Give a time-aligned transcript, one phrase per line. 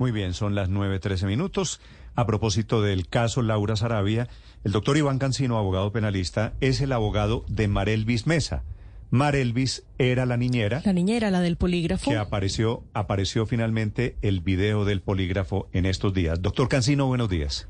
[0.00, 1.80] Muy bien, son las 9.13 minutos.
[2.14, 4.28] A propósito del caso Laura Sarabia,
[4.62, 8.62] el doctor Iván Cancino, abogado penalista, es el abogado de Marelvis Mesa.
[9.10, 10.82] Marelvis era la niñera.
[10.84, 12.12] La niñera, la del polígrafo.
[12.12, 16.40] Que apareció, apareció finalmente el video del polígrafo en estos días.
[16.40, 17.66] Doctor Cancino, buenos días.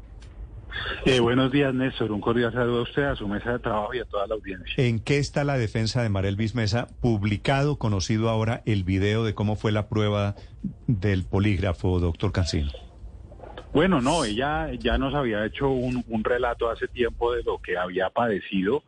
[1.05, 2.13] Eh, buenos días, Néstor.
[2.13, 4.75] Un cordial saludo a usted, a su mesa de trabajo y a toda la audiencia.
[4.77, 6.89] ¿En qué está la defensa de Marelvis Mesa?
[7.01, 10.35] Publicado, conocido ahora, el video de cómo fue la prueba
[10.87, 12.71] del polígrafo, doctor Cancino.
[13.73, 17.77] Bueno, no, ella ya nos había hecho un, un relato hace tiempo de lo que
[17.77, 18.83] había padecido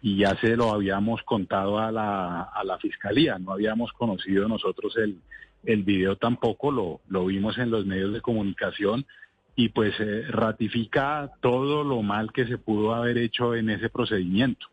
[0.00, 3.38] y ya se lo habíamos contado a la, a la fiscalía.
[3.38, 5.18] No habíamos conocido nosotros el,
[5.64, 9.06] el video tampoco, lo, lo vimos en los medios de comunicación
[9.54, 14.66] y pues eh, ratifica todo lo mal que se pudo haber hecho en ese procedimiento,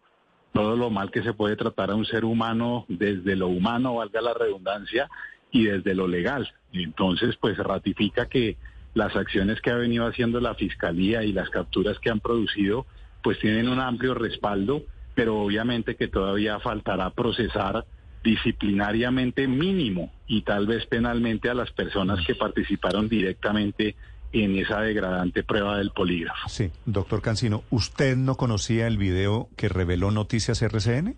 [0.53, 4.21] todo lo mal que se puede tratar a un ser humano desde lo humano, valga
[4.21, 5.09] la redundancia,
[5.51, 6.51] y desde lo legal.
[6.73, 8.57] Entonces, pues ratifica que
[8.93, 12.85] las acciones que ha venido haciendo la Fiscalía y las capturas que han producido,
[13.23, 14.83] pues tienen un amplio respaldo,
[15.15, 17.85] pero obviamente que todavía faltará procesar
[18.23, 23.95] disciplinariamente mínimo y tal vez penalmente a las personas que participaron directamente
[24.31, 26.49] en esa degradante prueba del polígrafo.
[26.49, 31.15] Sí, doctor Cancino, ¿usted no conocía el video que reveló Noticias RCN?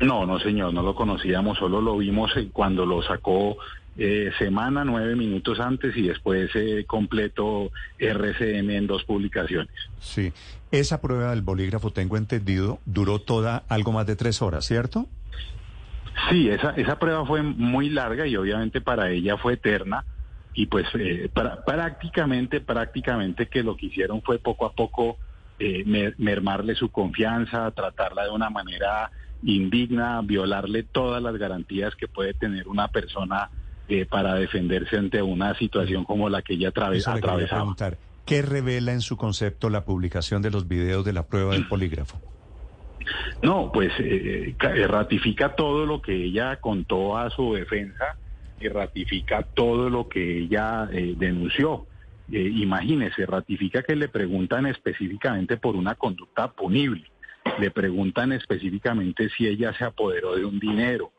[0.00, 3.56] No, no señor, no lo conocíamos, solo lo vimos cuando lo sacó
[3.96, 9.74] eh, semana, nueve minutos antes y después eh, completo RCN en dos publicaciones.
[10.00, 10.32] Sí,
[10.72, 15.06] esa prueba del bolígrafo, tengo entendido, duró toda algo más de tres horas, ¿cierto?
[16.28, 20.04] Sí, esa, esa prueba fue muy larga y obviamente para ella fue eterna
[20.54, 25.18] y pues eh, para, prácticamente, prácticamente que lo que hicieron fue poco a poco
[25.58, 25.84] eh,
[26.16, 29.10] mermarle su confianza, tratarla de una manera
[29.42, 33.50] indigna, violarle todas las garantías que puede tener una persona
[33.88, 37.74] eh, para defenderse ante una situación como la que ella atraves atravesaba.
[38.24, 42.18] ¿Qué revela en su concepto la publicación de los videos de la prueba del polígrafo?
[43.42, 43.92] No, pues
[44.88, 48.16] ratifica todo lo que ella contó a su defensa
[48.60, 51.86] y ratifica todo lo que ella eh, denunció.
[52.32, 57.04] Eh, imagínese, ratifica que le preguntan específicamente por una conducta punible,
[57.58, 61.12] le preguntan específicamente si ella se apoderó de un dinero,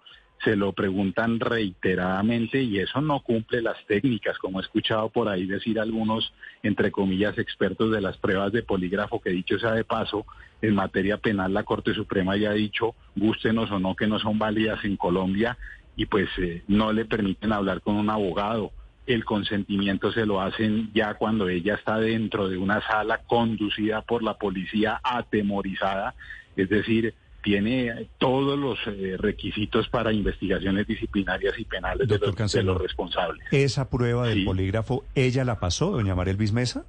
[0.44, 5.46] se lo preguntan reiteradamente y eso no cumple las técnicas, como he escuchado por ahí
[5.46, 10.25] decir algunos, entre comillas, expertos de las pruebas de polígrafo, que dicho sea de paso,
[10.62, 14.38] en materia penal la Corte Suprema ya ha dicho, gústenos o no, que no son
[14.38, 15.57] válidas en Colombia
[15.95, 18.72] y pues eh, no le permiten hablar con un abogado.
[19.06, 24.23] El consentimiento se lo hacen ya cuando ella está dentro de una sala conducida por
[24.23, 26.16] la policía atemorizada,
[26.55, 27.13] es decir,
[27.44, 33.45] tiene todos los eh, requisitos para investigaciones disciplinarias y penales de los, responsables.
[33.51, 36.85] ¿Esa prueba del polígrafo, ella la pasó, doña María Mesa?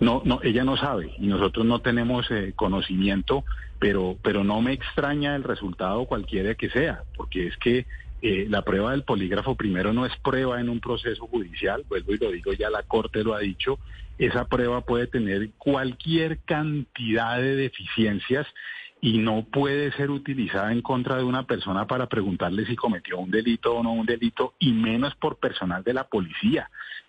[0.00, 3.44] No, no, ella no sabe y nosotros no tenemos eh, conocimiento,
[3.78, 7.86] pero, pero no me extraña el resultado cualquiera que sea, porque es que
[8.20, 12.18] eh, la prueba del polígrafo primero no es prueba en un proceso judicial, vuelvo y
[12.18, 13.78] lo digo, ya la Corte lo ha dicho,
[14.18, 18.46] esa prueba puede tener cualquier cantidad de deficiencias
[19.00, 23.30] y no puede ser utilizada en contra de una persona para preguntarle si cometió un
[23.30, 26.68] delito o no un delito, y menos por personal de la policía.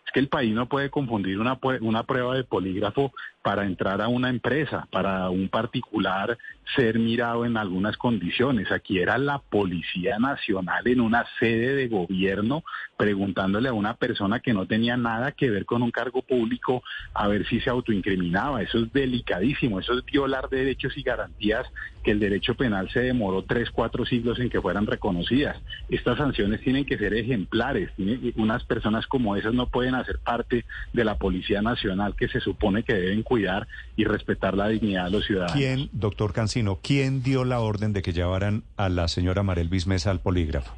[0.10, 4.08] Es que el país no puede confundir una, una prueba de polígrafo para entrar a
[4.08, 6.36] una empresa, para un particular
[6.76, 8.72] ser mirado en algunas condiciones.
[8.72, 12.64] Aquí era la Policía Nacional en una sede de gobierno
[12.98, 17.28] preguntándole a una persona que no tenía nada que ver con un cargo público a
[17.28, 18.62] ver si se autoincriminaba.
[18.62, 21.66] Eso es delicadísimo, eso es violar derechos y garantías
[22.04, 25.58] que el derecho penal se demoró tres, cuatro siglos en que fueran reconocidas.
[25.90, 27.92] Estas sanciones tienen que ser ejemplares.
[28.36, 32.84] Unas personas como esas no pueden hacer parte de la Policía Nacional que se supone
[32.84, 35.56] que deben cuidar y respetar la dignidad de los ciudadanos.
[35.56, 40.12] ¿Quién, doctor Cancino, quién dio la orden de que llevaran a la señora Marel Mesa
[40.12, 40.74] al polígrafo?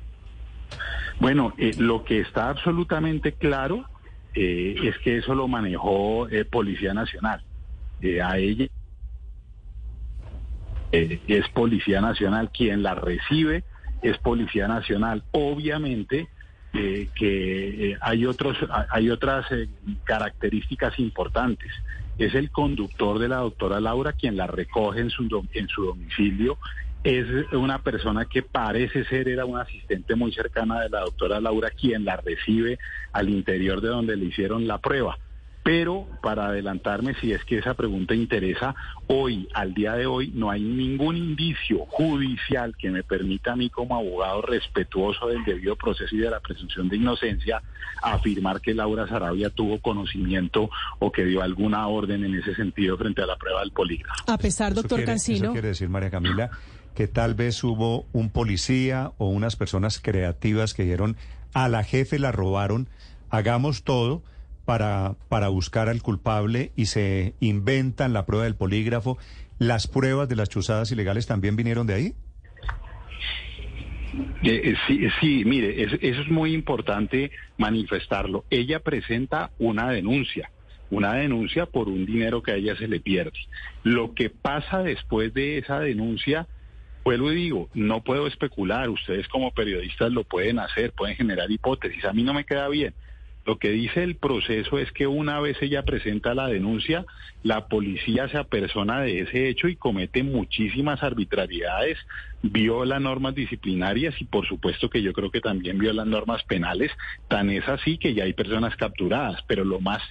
[1.19, 3.85] Bueno, eh, lo que está absolutamente claro
[4.33, 7.43] eh, es que eso lo manejó eh, Policía Nacional.
[8.23, 8.67] a ella
[10.91, 13.63] es Policía Nacional quien la recibe,
[14.01, 15.23] es Policía Nacional.
[15.31, 16.27] Obviamente
[16.73, 18.57] eh, que eh, hay, otros,
[18.89, 19.67] hay otras eh,
[20.05, 21.69] características importantes.
[22.17, 25.23] Es el conductor de la doctora Laura quien la recoge en su,
[25.53, 26.57] en su domicilio.
[27.03, 31.71] Es una persona que parece ser, era un asistente muy cercana de la doctora Laura
[31.71, 32.79] quien la recibe
[33.11, 35.17] al interior de donde le hicieron la prueba.
[35.63, 38.73] Pero para adelantarme, si es que esa pregunta interesa,
[39.07, 43.69] hoy, al día de hoy, no hay ningún indicio judicial que me permita a mí
[43.69, 47.61] como abogado respetuoso del debido proceso y de la presunción de inocencia
[48.01, 53.21] afirmar que Laura Sarabia tuvo conocimiento o que dio alguna orden en ese sentido frente
[53.21, 54.23] a la prueba del polígrafo.
[54.27, 55.43] A pesar, doctor eso quiere, Cancino.
[55.45, 56.49] Eso quiere decir, María Camila,
[56.95, 61.17] que tal vez hubo un policía o unas personas creativas que dijeron
[61.53, 62.87] a la jefe la robaron,
[63.29, 64.23] hagamos todo
[64.71, 69.17] para, para buscar al culpable y se inventan la prueba del polígrafo.
[69.59, 72.13] ¿Las pruebas de las chuzadas ilegales también vinieron de ahí?
[74.43, 78.45] Eh, sí, sí, mire, es, eso es muy importante manifestarlo.
[78.49, 80.49] Ella presenta una denuncia,
[80.89, 83.37] una denuncia por un dinero que a ella se le pierde.
[83.83, 86.47] Lo que pasa después de esa denuncia,
[87.03, 92.05] vuelvo y digo, no puedo especular, ustedes como periodistas lo pueden hacer, pueden generar hipótesis,
[92.05, 92.93] a mí no me queda bien.
[93.45, 97.05] Lo que dice el proceso es que una vez ella presenta la denuncia,
[97.43, 101.97] la policía se apersona de ese hecho y comete muchísimas arbitrariedades,
[102.43, 106.91] viola normas disciplinarias y por supuesto que yo creo que también viola normas penales.
[107.27, 110.03] Tan es así que ya hay personas capturadas, pero lo más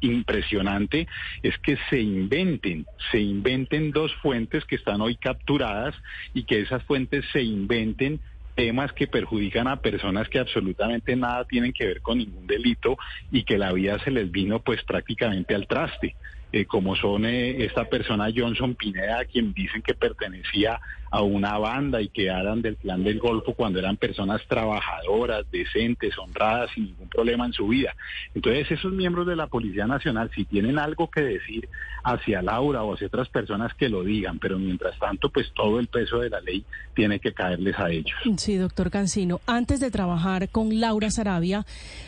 [0.00, 1.08] impresionante
[1.42, 5.96] es que se inventen, se inventen dos fuentes que están hoy capturadas
[6.32, 8.20] y que esas fuentes se inventen
[8.58, 12.98] temas que perjudican a personas que absolutamente nada tienen que ver con ningún delito
[13.30, 16.16] y que la vida se les vino pues prácticamente al traste.
[16.50, 20.80] Eh, como son eh, esta persona Johnson Pineda, a quien dicen que pertenecía
[21.10, 26.16] a una banda y que eran del clan del Golfo cuando eran personas trabajadoras, decentes,
[26.18, 27.94] honradas, sin ningún problema en su vida.
[28.34, 31.68] Entonces, esos miembros de la Policía Nacional, si tienen algo que decir
[32.04, 35.88] hacia Laura o hacia otras personas, que lo digan, pero mientras tanto, pues todo el
[35.88, 36.64] peso de la ley
[36.94, 38.16] tiene que caerles a ellos.
[38.36, 39.40] Sí, doctor Cancino.
[39.46, 41.64] Antes de trabajar con Laura Sarabia,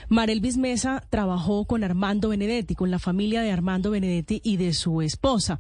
[0.08, 5.02] Marelvis Mesa trabajó con Armando Benedetti, con la familia de Armando Benedetti y de su
[5.02, 5.58] esposa.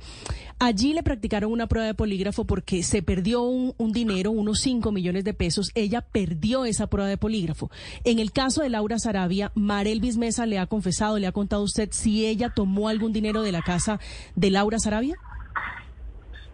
[0.58, 5.24] Allí le practicaron una prueba de polígrafo porque se perdió un, dinero, unos 5 millones
[5.24, 5.70] de pesos.
[5.74, 7.70] Ella perdió esa prueba de polígrafo.
[8.04, 11.64] En el caso de Laura Sarabia, Marelvis Mesa le ha confesado, le ha contado a
[11.64, 14.00] usted si ella tomó algún dinero de la casa
[14.36, 15.16] de Laura Sarabia.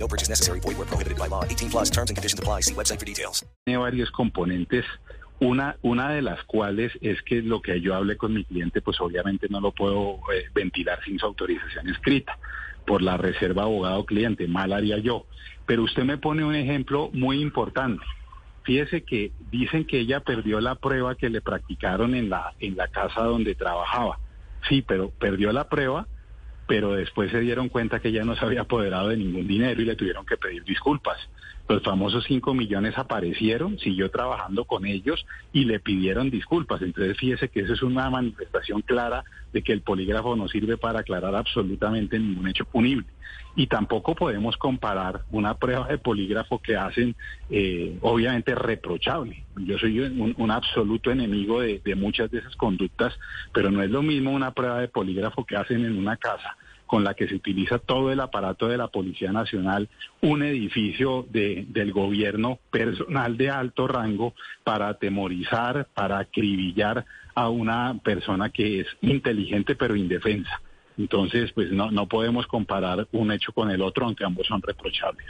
[0.00, 0.60] No purchase necessary.
[0.60, 1.44] Void where prohibited by law.
[1.44, 2.62] 18 plus terms and conditions apply.
[2.62, 3.44] See website for details.
[3.64, 4.84] tiene varios componentes.
[5.40, 9.00] Una, una de las cuales es que lo que yo hablé con mi cliente, pues
[9.00, 12.38] obviamente no lo puedo eh, ventilar sin su autorización escrita,
[12.86, 15.26] por la reserva abogado-cliente, mal haría yo.
[15.64, 18.04] Pero usted me pone un ejemplo muy importante.
[18.64, 22.88] Fíjese que dicen que ella perdió la prueba que le practicaron en la, en la
[22.88, 24.18] casa donde trabajaba.
[24.68, 26.06] Sí, pero perdió la prueba,
[26.70, 29.84] pero después se dieron cuenta que ella no se había apoderado de ningún dinero y
[29.84, 31.18] le tuvieron que pedir disculpas.
[31.68, 36.80] Los famosos 5 millones aparecieron, siguió trabajando con ellos y le pidieron disculpas.
[36.80, 41.00] Entonces fíjese que eso es una manifestación clara de que el polígrafo no sirve para
[41.00, 43.06] aclarar absolutamente ningún hecho punible.
[43.56, 47.16] Y tampoco podemos comparar una prueba de polígrafo que hacen,
[47.50, 49.42] eh, obviamente, reprochable.
[49.56, 53.12] Yo soy un, absoluto enemigo de muchas de esas conductas,
[53.52, 56.56] pero no es lo mismo una prueba de polígrafo que hacen en una casa
[56.90, 59.88] con la que se utiliza todo el aparato de la Policía Nacional,
[60.22, 67.06] un edificio de, del gobierno, personal de alto rango, para atemorizar, para acribillar
[67.36, 70.60] a una persona que es inteligente pero indefensa.
[70.98, 75.28] Entonces, pues no, no podemos comparar un hecho con el otro, aunque ambos son reprochables.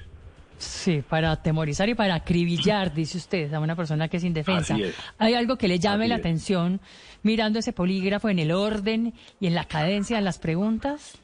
[0.56, 4.78] Sí, para atemorizar y para acribillar, dice usted, a una persona que es indefensa.
[4.78, 4.94] Es.
[5.18, 6.20] ¿Hay algo que le llame Así la es.
[6.20, 6.80] atención
[7.22, 11.19] mirando ese polígrafo en el orden y en la cadencia de las preguntas?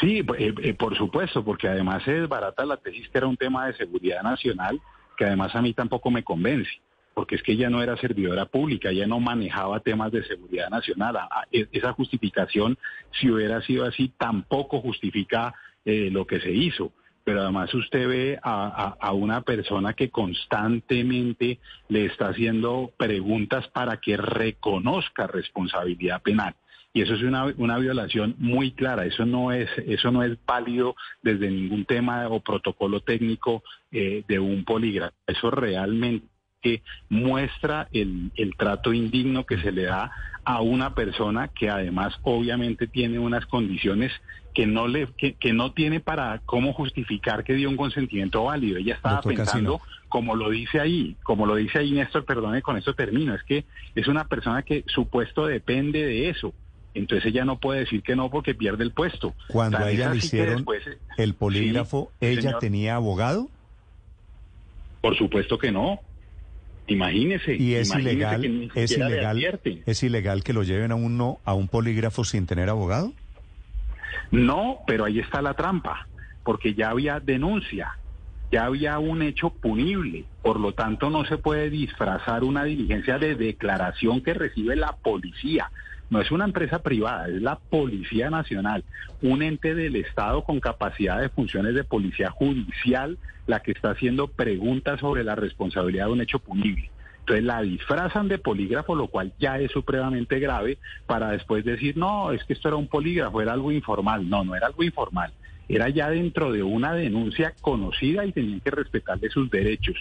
[0.00, 3.66] Sí, eh, eh, por supuesto, porque además se desbarata la tesis que era un tema
[3.66, 4.80] de seguridad nacional,
[5.16, 6.70] que además a mí tampoco me convence,
[7.14, 11.18] porque es que ella no era servidora pública, ella no manejaba temas de seguridad nacional.
[11.50, 12.78] E- esa justificación,
[13.18, 15.52] si hubiera sido así, tampoco justifica
[15.84, 16.92] eh, lo que se hizo.
[17.24, 24.16] pero además usted ve a, una persona que constantemente le está haciendo preguntas para que
[24.16, 26.54] reconozca responsabilidad penal.
[26.92, 29.04] Y eso es una, una violación muy clara.
[29.04, 34.38] Eso no es, eso no es válido desde ningún tema o protocolo técnico eh, de
[34.38, 35.14] un polígrafo.
[35.26, 36.26] Eso realmente
[36.60, 40.10] que muestra el, el, trato indigno que se le da
[40.44, 44.12] a una persona que además obviamente tiene unas condiciones
[44.54, 48.78] que no le que, que no tiene para cómo justificar que dio un consentimiento válido.
[48.78, 52.94] Ella estaba pensando, como lo dice ahí, como lo dice ahí Néstor, perdone, con eso
[52.94, 56.54] termino, es que es una persona que su puesto depende de eso.
[56.98, 59.34] Entonces ella no puede decir que no porque pierde el puesto.
[59.48, 60.66] Cuando a ella le hicieron
[61.16, 63.48] el polígrafo, ¿ella tenía abogado?
[65.00, 66.00] Por supuesto que no.
[66.88, 67.54] Imagínese.
[67.54, 72.24] Y es ilegal, es ilegal, es ilegal que lo lleven a uno a un polígrafo
[72.24, 73.12] sin tener abogado.
[74.30, 76.08] No, pero ahí está la trampa,
[76.42, 77.96] porque ya había denuncia,
[78.50, 83.34] ya había un hecho punible, por lo tanto no se puede disfrazar una diligencia de
[83.36, 85.70] declaración que recibe la policía.
[86.10, 88.84] No es una empresa privada, es la Policía Nacional,
[89.20, 94.28] un ente del Estado con capacidad de funciones de policía judicial, la que está haciendo
[94.28, 96.90] preguntas sobre la responsabilidad de un hecho punible.
[97.20, 102.32] Entonces la disfrazan de polígrafo, lo cual ya es supremamente grave, para después decir, no,
[102.32, 104.30] es que esto era un polígrafo, era algo informal.
[104.30, 105.30] No, no era algo informal.
[105.68, 109.96] Era ya dentro de una denuncia conocida y tenían que respetarle sus derechos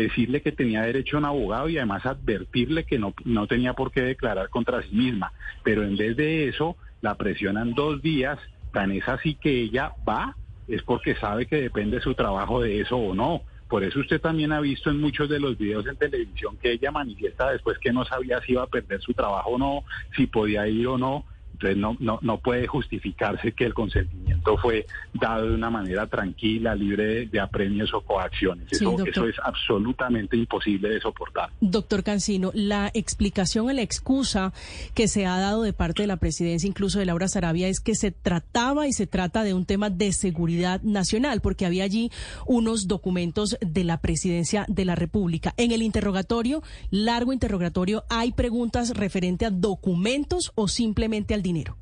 [0.00, 3.92] decirle que tenía derecho a un abogado y además advertirle que no, no tenía por
[3.92, 5.32] qué declarar contra sí misma.
[5.62, 8.38] Pero en vez de eso, la presionan dos días,
[8.72, 10.36] tan es así que ella va,
[10.68, 13.42] es porque sabe que depende su trabajo de eso o no.
[13.68, 16.92] Por eso usted también ha visto en muchos de los videos en televisión que ella
[16.92, 19.84] manifiesta después que no sabía si iba a perder su trabajo o no,
[20.16, 21.24] si podía ir o no.
[21.56, 26.74] Entonces no, no, no puede justificarse que el consentimiento fue dado de una manera tranquila,
[26.74, 28.70] libre de, apremios o coacciones.
[28.70, 31.50] Eso, eso, es absolutamente imposible de soportar.
[31.60, 34.52] Doctor Cancino, la explicación o la excusa
[34.94, 37.94] que se ha dado de parte de la presidencia, incluso de Laura Sarabia, es que
[37.94, 42.10] se trataba y se trata de un tema de seguridad nacional, porque había allí
[42.46, 45.54] unos documentos de la presidencia de la República.
[45.56, 51.76] En el interrogatorio, largo interrogatorio, ¿hay preguntas referente a documentos o simplemente al dinero?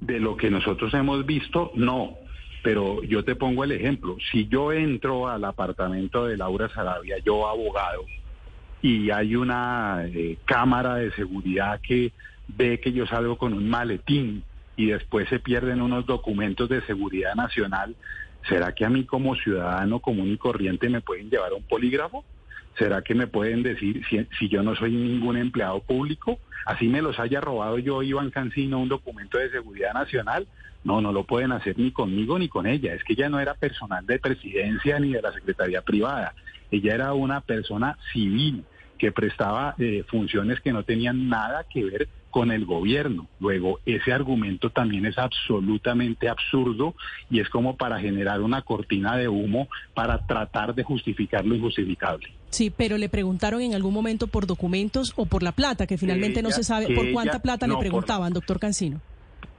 [0.00, 2.16] De lo que nosotros hemos visto, no.
[2.62, 4.16] Pero yo te pongo el ejemplo.
[4.30, 8.04] Si yo entro al apartamento de Laura Sarabia, yo abogado,
[8.82, 12.12] y hay una eh, cámara de seguridad que
[12.48, 14.44] ve que yo salgo con un maletín
[14.76, 17.96] y después se pierden unos documentos de seguridad nacional,
[18.48, 22.24] ¿será que a mí como ciudadano común y corriente me pueden llevar a un polígrafo?
[22.78, 26.40] ¿Será que me pueden decir si, si, yo no soy ningún empleado público?
[26.66, 30.46] Así me los haya robado yo, Iván Cancino, un documento de seguridad nacional.
[30.82, 32.94] No, no lo pueden hacer ni conmigo ni con ella.
[32.94, 36.34] Es que ella no era personal de presidencia ni de la Secretaría Privada.
[36.70, 38.64] Ella era una persona civil
[38.98, 43.28] que prestaba eh, funciones que no tenían nada que ver con el gobierno.
[43.38, 46.96] Luego, ese argumento también es absolutamente absurdo
[47.30, 52.32] y es como para generar una cortina de humo para tratar de justificar lo injustificable.
[52.50, 56.42] Sí, pero le preguntaron en algún momento por documentos o por la plata, que finalmente
[56.42, 59.00] no se sabe por cuánta plata le preguntaban, doctor Cancino.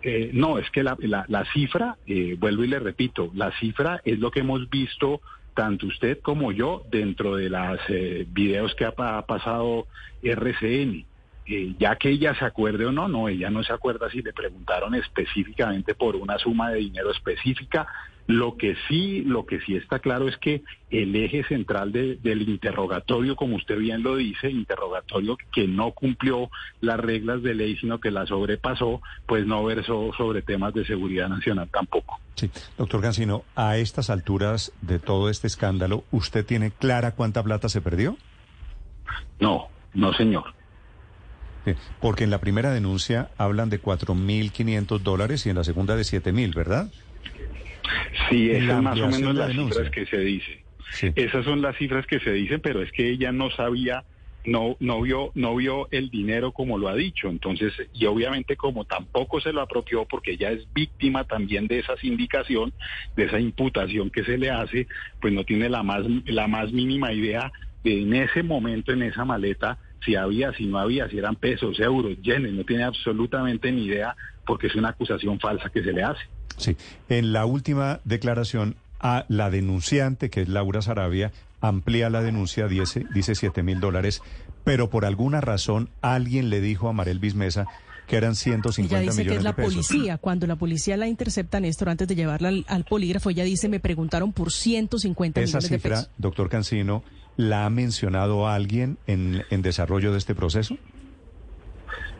[0.01, 4.19] Eh, no, es que la, la, cifra, eh, vuelvo y le repito, la cifra es
[4.19, 5.21] lo que hemos visto
[5.53, 9.87] tanto usted como yo dentro de los eh, videos que ha pasado
[10.21, 11.05] RCN.
[11.47, 14.33] Eh, ya que ella se acuerde o no, no, ella no se acuerda si le
[14.33, 17.87] preguntaron específicamente por una suma de dinero específica.
[18.27, 23.35] Lo que sí, lo que sí está claro es que el eje central del interrogatorio,
[23.35, 26.49] como usted bien lo dice, interrogatorio que no cumplió
[26.81, 31.29] las reglas de ley, sino que la sobrepasó, pues no versó sobre temas de seguridad
[31.29, 32.19] nacional tampoco.
[32.33, 32.49] Sí,
[32.79, 37.81] doctor Gancino, a estas alturas de todo este escándalo, ¿usted tiene clara cuánta plata se
[37.81, 38.17] perdió?
[39.39, 40.55] No, no, señor.
[41.99, 46.53] Porque en la primera denuncia hablan de 4.500 dólares y en la segunda de 7.000,
[46.53, 46.91] ¿verdad?
[48.29, 50.63] Sí, esas más o menos las cifras que se dice.
[51.15, 54.03] Esas son las cifras que se dicen, pero es que ella no sabía,
[54.45, 57.27] no, no vio, no vio el dinero como lo ha dicho.
[57.27, 61.97] Entonces, y obviamente como tampoco se lo apropió porque ella es víctima también de esa
[61.97, 62.73] sindicación,
[63.15, 64.87] de esa imputación que se le hace,
[65.19, 67.51] pues no tiene la más, la más mínima idea
[67.83, 71.79] de en ese momento, en esa maleta, si había, si no había, si eran pesos,
[71.79, 76.03] euros, yenes, no tiene absolutamente ni idea porque es una acusación falsa que se le
[76.03, 76.21] hace.
[76.57, 76.77] Sí,
[77.09, 83.05] en la última declaración a la denunciante, que es Laura Sarabia, amplía la denuncia, dice,
[83.13, 84.21] dice 7 mil dólares,
[84.63, 87.65] pero por alguna razón alguien le dijo a Marel Bismesa
[88.07, 89.73] que eran 150 Ella dice millones que es la de pesos.
[89.73, 90.17] policía.
[90.19, 93.79] Cuando la policía la intercepta, Néstor, antes de llevarla al, al polígrafo, ella dice, me
[93.79, 97.03] preguntaron por 150 Esa millones de cifra, doctor Cancino,
[97.37, 100.77] ¿la ha mencionado alguien en, en desarrollo de este proceso?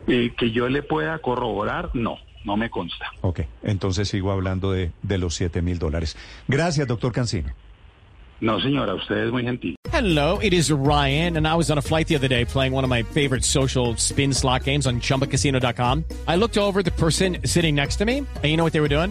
[0.06, 3.06] Eh, que yo le pueda corroborar, no, no me consta.
[3.22, 6.16] Ok, entonces sigo hablando de, de los 7 mil dólares.
[6.46, 7.52] Gracias, doctor Cancino.
[8.40, 9.76] No, señora, usted es muy gentil.
[9.92, 12.84] Hello, it is Ryan, and I was on a flight the other day playing one
[12.84, 16.04] of my favorite social spin slot games on chumbacasino.com.
[16.28, 18.80] I looked over at the person sitting next to me, and you know what they
[18.80, 19.10] were doing?